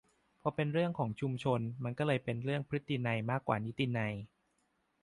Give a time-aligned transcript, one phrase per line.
[0.41, 4.13] พอเป็นเรื่องของชุมชน มันเลยเป็นเรื่อง"พฤตินัย"มากกว่านิตินัย